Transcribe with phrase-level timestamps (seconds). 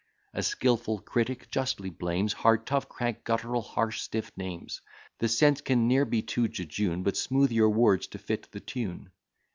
[0.33, 4.81] A skilful critic justly blames Hard, tough, crank, guttural, harsh, stiff names
[5.19, 9.11] The sense can ne'er be too jejune, But smooth your words to fit the tune.